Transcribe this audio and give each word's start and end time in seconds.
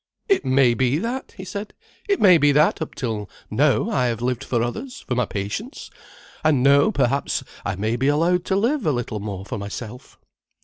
"It 0.27 0.43
may 0.43 0.73
be 0.73 0.97
that," 0.97 1.35
he 1.37 1.45
said. 1.45 1.75
"It 2.09 2.19
may 2.19 2.39
be 2.39 2.51
that 2.53 2.81
up 2.81 2.95
till 2.95 3.29
now 3.51 3.87
I 3.87 4.07
have 4.07 4.19
lived 4.19 4.43
for 4.43 4.63
others, 4.63 5.01
for 5.01 5.13
my 5.13 5.25
patients. 5.27 5.91
And 6.43 6.63
now 6.63 6.89
perhaps 6.89 7.43
I 7.63 7.75
may 7.75 7.95
be 7.97 8.07
allowed 8.07 8.43
to 8.45 8.55
live 8.55 8.87
a 8.87 8.91
little 8.91 9.19
more 9.19 9.45
for 9.45 9.59
myself." 9.59 10.17